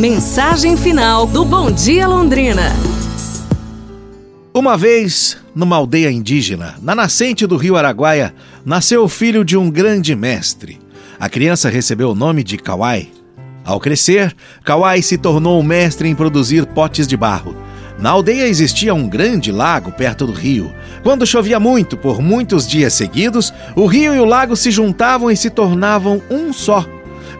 Mensagem 0.00 0.78
final 0.78 1.26
do 1.26 1.44
Bom 1.44 1.70
Dia 1.70 2.08
Londrina. 2.08 2.72
Uma 4.54 4.74
vez, 4.74 5.36
numa 5.54 5.76
aldeia 5.76 6.10
indígena, 6.10 6.76
na 6.80 6.94
nascente 6.94 7.46
do 7.46 7.54
rio 7.58 7.76
Araguaia, 7.76 8.34
nasceu 8.64 9.04
o 9.04 9.08
filho 9.10 9.44
de 9.44 9.58
um 9.58 9.70
grande 9.70 10.16
mestre. 10.16 10.80
A 11.18 11.28
criança 11.28 11.68
recebeu 11.68 12.12
o 12.12 12.14
nome 12.14 12.42
de 12.42 12.56
Kawai. 12.56 13.10
Ao 13.62 13.78
crescer, 13.78 14.34
Kawai 14.64 15.02
se 15.02 15.18
tornou 15.18 15.62
mestre 15.62 16.08
em 16.08 16.14
produzir 16.14 16.64
potes 16.64 17.06
de 17.06 17.14
barro. 17.14 17.54
Na 17.98 18.08
aldeia 18.08 18.48
existia 18.48 18.94
um 18.94 19.06
grande 19.06 19.52
lago 19.52 19.92
perto 19.92 20.26
do 20.26 20.32
rio. 20.32 20.72
Quando 21.02 21.26
chovia 21.26 21.60
muito, 21.60 21.94
por 21.94 22.22
muitos 22.22 22.66
dias 22.66 22.94
seguidos, 22.94 23.52
o 23.76 23.84
rio 23.84 24.14
e 24.14 24.18
o 24.18 24.24
lago 24.24 24.56
se 24.56 24.70
juntavam 24.70 25.30
e 25.30 25.36
se 25.36 25.50
tornavam 25.50 26.22
um 26.30 26.54
só. 26.54 26.86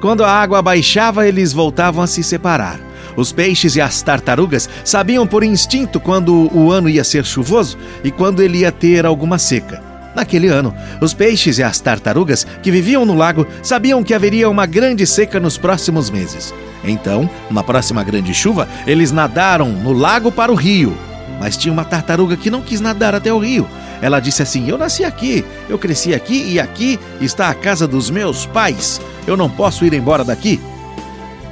Quando 0.00 0.24
a 0.24 0.30
água 0.30 0.62
baixava, 0.62 1.28
eles 1.28 1.52
voltavam 1.52 2.02
a 2.02 2.06
se 2.06 2.22
separar. 2.22 2.80
Os 3.16 3.32
peixes 3.32 3.76
e 3.76 3.80
as 3.80 4.00
tartarugas 4.00 4.68
sabiam 4.82 5.26
por 5.26 5.44
instinto 5.44 6.00
quando 6.00 6.50
o 6.56 6.72
ano 6.72 6.88
ia 6.88 7.04
ser 7.04 7.24
chuvoso 7.24 7.76
e 8.02 8.10
quando 8.10 8.42
ele 8.42 8.58
ia 8.58 8.72
ter 8.72 9.04
alguma 9.04 9.36
seca. 9.36 9.82
Naquele 10.14 10.48
ano, 10.48 10.74
os 11.00 11.12
peixes 11.12 11.58
e 11.58 11.62
as 11.62 11.78
tartarugas 11.80 12.46
que 12.62 12.70
viviam 12.70 13.04
no 13.04 13.14
lago 13.14 13.46
sabiam 13.62 14.02
que 14.02 14.14
haveria 14.14 14.48
uma 14.48 14.66
grande 14.66 15.06
seca 15.06 15.38
nos 15.38 15.58
próximos 15.58 16.08
meses. 16.08 16.52
Então, 16.82 17.28
na 17.50 17.62
próxima 17.62 18.02
grande 18.02 18.32
chuva, 18.32 18.68
eles 18.86 19.12
nadaram 19.12 19.68
no 19.68 19.92
lago 19.92 20.32
para 20.32 20.50
o 20.50 20.54
rio. 20.54 20.96
Mas 21.38 21.56
tinha 21.56 21.72
uma 21.72 21.84
tartaruga 21.84 22.36
que 22.36 22.50
não 22.50 22.62
quis 22.62 22.80
nadar 22.80 23.14
até 23.14 23.32
o 23.32 23.38
rio. 23.38 23.68
Ela 24.02 24.20
disse 24.20 24.42
assim: 24.42 24.68
Eu 24.68 24.78
nasci 24.78 25.04
aqui, 25.04 25.44
eu 25.68 25.78
cresci 25.78 26.14
aqui 26.14 26.52
e 26.52 26.60
aqui 26.60 26.98
está 27.20 27.48
a 27.48 27.54
casa 27.54 27.86
dos 27.86 28.10
meus 28.10 28.46
pais. 28.46 29.00
Eu 29.26 29.36
não 29.36 29.48
posso 29.48 29.84
ir 29.84 29.92
embora 29.92 30.24
daqui. 30.24 30.60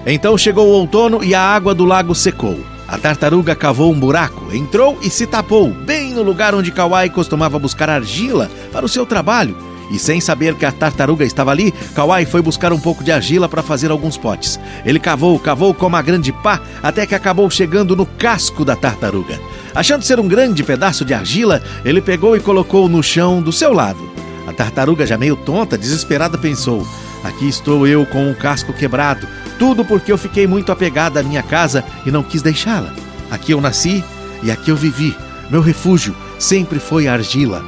Então 0.07 0.39
chegou 0.39 0.67
o 0.67 0.73
outono 0.73 1.23
e 1.23 1.35
a 1.35 1.41
água 1.41 1.75
do 1.75 1.85
lago 1.85 2.15
secou. 2.15 2.59
A 2.87 2.97
tartaruga 2.97 3.55
cavou 3.55 3.93
um 3.93 4.01
buraco, 4.01 4.55
entrou 4.55 4.99
e 5.03 5.11
se 5.11 5.27
tapou, 5.27 5.69
bem 5.69 6.15
no 6.15 6.23
lugar 6.23 6.55
onde 6.55 6.73
Kawai 6.73 7.11
costumava 7.11 7.59
buscar 7.59 7.91
argila 7.91 8.51
para 8.73 8.87
o 8.87 8.89
seu 8.89 9.05
trabalho. 9.05 9.55
E 9.91 9.99
sem 9.99 10.21
saber 10.21 10.55
que 10.55 10.65
a 10.65 10.73
tartaruga 10.73 11.25
estava 11.25 11.51
ali, 11.51 11.73
Kawai 11.95 12.25
foi 12.25 12.41
buscar 12.41 12.73
um 12.73 12.81
pouco 12.81 13.05
de 13.05 13.13
argila 13.13 13.49
para 13.49 13.63
fazer 13.63 13.91
alguns 13.91 14.17
potes. 14.17 14.59
Ele 14.85 14.99
cavou, 14.99 15.39
cavou 15.39 15.75
com 15.75 15.87
uma 15.87 16.01
grande 16.01 16.33
pá, 16.33 16.61
até 16.83 17.07
que 17.07 17.15
acabou 17.15 17.51
chegando 17.51 17.95
no 17.95 18.07
casco 18.07 18.65
da 18.65 18.77
tartaruga. 18.77 19.39
Achando 19.75 20.03
ser 20.05 20.19
um 20.19 20.29
grande 20.29 20.63
pedaço 20.63 21.05
de 21.05 21.15
argila, 21.15 21.63
ele 21.85 22.01
pegou 22.01 22.37
e 22.37 22.41
colocou 22.41 22.89
no 22.89 23.03
chão 23.03 23.43
do 23.43 23.53
seu 23.53 23.73
lado. 23.73 24.09
A 24.47 24.53
tartaruga, 24.53 25.07
já 25.07 25.19
meio 25.19 25.37
tonta, 25.37 25.77
desesperada, 25.77 26.39
pensou: 26.39 26.87
Aqui 27.23 27.49
estou 27.49 27.87
eu 27.87 28.07
com 28.07 28.29
um 28.29 28.35
casco 28.35 28.73
quebrado, 28.73 29.27
tudo 29.59 29.85
porque 29.85 30.11
eu 30.11 30.19
fiquei 30.19 30.47
muito 30.47 30.73
apegada 30.73 31.21
à 31.21 31.23
minha 31.23 31.43
casa 31.43 31.85
e 32.07 32.11
não 32.11 32.23
quis 32.23 32.43
deixá-la. 32.43 32.95
Aqui 33.31 33.53
eu 33.53 33.61
nasci 33.61 34.03
e 34.43 34.51
aqui 34.51 34.71
eu 34.71 34.77
vivi. 34.77 35.17
Meu 35.51 35.61
refúgio 35.61 36.15
sempre 36.39 36.79
foi 36.79 37.09
a 37.09 37.13
argila. 37.13 37.65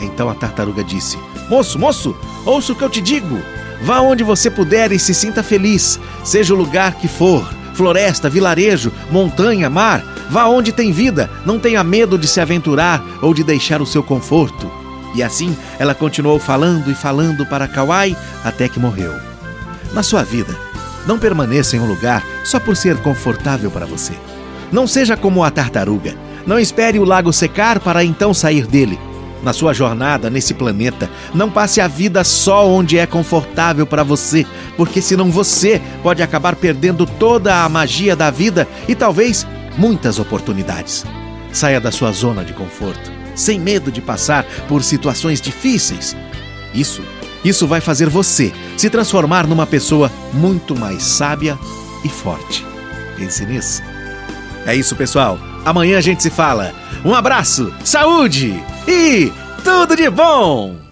Então 0.00 0.28
a 0.28 0.34
tartaruga 0.34 0.82
disse: 0.82 1.16
Moço, 1.48 1.78
moço, 1.78 2.16
ouça 2.44 2.72
o 2.72 2.76
que 2.76 2.82
eu 2.82 2.90
te 2.90 3.00
digo. 3.00 3.40
Vá 3.82 4.00
onde 4.00 4.24
você 4.24 4.50
puder 4.50 4.90
e 4.90 4.98
se 4.98 5.14
sinta 5.14 5.42
feliz, 5.42 6.00
seja 6.24 6.52
o 6.52 6.56
lugar 6.56 6.94
que 6.96 7.06
for 7.06 7.48
floresta, 7.78 8.28
vilarejo, 8.28 8.92
montanha, 9.08 9.70
mar. 9.70 10.04
Vá 10.30 10.46
onde 10.46 10.72
tem 10.72 10.92
vida, 10.92 11.30
não 11.46 11.58
tenha 11.58 11.82
medo 11.82 12.18
de 12.18 12.28
se 12.28 12.40
aventurar 12.40 13.02
ou 13.22 13.32
de 13.32 13.42
deixar 13.42 13.80
o 13.80 13.86
seu 13.86 14.02
conforto. 14.02 14.70
E 15.14 15.22
assim 15.22 15.56
ela 15.78 15.94
continuou 15.94 16.38
falando 16.38 16.90
e 16.90 16.94
falando 16.94 17.46
para 17.46 17.66
Kawai 17.66 18.16
até 18.44 18.68
que 18.68 18.78
morreu. 18.78 19.12
Na 19.92 20.02
sua 20.02 20.22
vida, 20.22 20.54
não 21.06 21.18
permaneça 21.18 21.76
em 21.76 21.80
um 21.80 21.86
lugar 21.86 22.22
só 22.44 22.60
por 22.60 22.76
ser 22.76 22.98
confortável 22.98 23.70
para 23.70 23.86
você. 23.86 24.12
Não 24.70 24.86
seja 24.86 25.16
como 25.16 25.42
a 25.42 25.50
tartaruga. 25.50 26.14
Não 26.46 26.58
espere 26.58 26.98
o 26.98 27.04
lago 27.04 27.32
secar 27.32 27.80
para 27.80 28.04
então 28.04 28.34
sair 28.34 28.66
dele. 28.66 28.98
Na 29.42 29.52
sua 29.52 29.72
jornada 29.72 30.28
nesse 30.28 30.52
planeta, 30.52 31.08
não 31.32 31.50
passe 31.50 31.80
a 31.80 31.88
vida 31.88 32.24
só 32.24 32.68
onde 32.68 32.98
é 32.98 33.06
confortável 33.06 33.86
para 33.86 34.02
você, 34.02 34.44
porque 34.76 35.00
senão 35.00 35.30
você 35.30 35.80
pode 36.02 36.22
acabar 36.22 36.56
perdendo 36.56 37.06
toda 37.06 37.62
a 37.62 37.68
magia 37.68 38.16
da 38.16 38.30
vida 38.30 38.66
e 38.88 38.94
talvez 38.94 39.46
muitas 39.78 40.18
oportunidades. 40.18 41.06
Saia 41.52 41.80
da 41.80 41.90
sua 41.90 42.12
zona 42.12 42.44
de 42.44 42.52
conforto, 42.52 43.10
sem 43.34 43.58
medo 43.58 43.90
de 43.90 44.02
passar 44.02 44.44
por 44.68 44.82
situações 44.82 45.40
difíceis. 45.40 46.14
Isso, 46.74 47.02
isso 47.44 47.66
vai 47.66 47.80
fazer 47.80 48.10
você 48.10 48.52
se 48.76 48.90
transformar 48.90 49.46
numa 49.46 49.66
pessoa 49.66 50.12
muito 50.34 50.76
mais 50.76 51.02
sábia 51.02 51.56
e 52.04 52.08
forte. 52.08 52.66
Pense 53.16 53.46
nisso. 53.46 53.82
É 54.66 54.74
isso, 54.74 54.94
pessoal. 54.94 55.38
Amanhã 55.64 55.98
a 55.98 56.02
gente 56.02 56.22
se 56.22 56.30
fala. 56.30 56.74
Um 57.04 57.14
abraço, 57.14 57.72
saúde 57.84 58.62
e 58.86 59.32
tudo 59.64 59.96
de 59.96 60.10
bom! 60.10 60.87